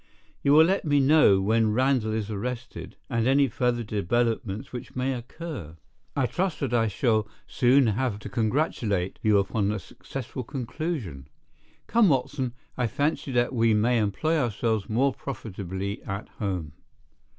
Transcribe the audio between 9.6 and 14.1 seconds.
a successful conclusion. Come, Watson, I fancy that we may